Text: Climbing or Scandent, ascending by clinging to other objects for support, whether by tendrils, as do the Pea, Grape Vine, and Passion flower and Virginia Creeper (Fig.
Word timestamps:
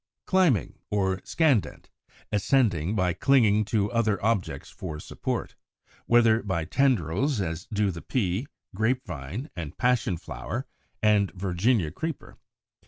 Climbing 0.25 0.79
or 0.89 1.21
Scandent, 1.23 1.91
ascending 2.31 2.95
by 2.95 3.13
clinging 3.13 3.65
to 3.65 3.91
other 3.91 4.17
objects 4.25 4.71
for 4.71 4.99
support, 4.99 5.53
whether 6.07 6.41
by 6.41 6.65
tendrils, 6.65 7.39
as 7.39 7.67
do 7.71 7.91
the 7.91 8.01
Pea, 8.01 8.47
Grape 8.73 9.05
Vine, 9.05 9.51
and 9.55 9.77
Passion 9.77 10.17
flower 10.17 10.65
and 11.03 11.29
Virginia 11.35 11.91
Creeper 11.91 12.31
(Fig. 12.31 12.39